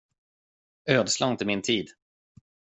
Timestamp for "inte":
1.31-1.45